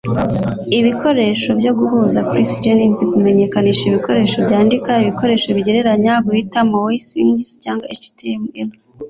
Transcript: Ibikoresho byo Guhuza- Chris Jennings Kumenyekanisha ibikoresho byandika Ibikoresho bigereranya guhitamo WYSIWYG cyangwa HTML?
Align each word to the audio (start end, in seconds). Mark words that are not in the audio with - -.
Ibikoresho 0.79 1.49
byo 1.59 1.71
Guhuza- 1.79 2.17
Chris 2.29 2.49
Jennings 2.63 2.99
Kumenyekanisha 3.11 3.83
ibikoresho 3.87 4.37
byandika 4.45 4.91
Ibikoresho 5.03 5.47
bigereranya 5.57 6.13
guhitamo 6.25 6.75
WYSIWYG 6.87 7.37
cyangwa 7.63 7.85
HTML? 8.01 8.69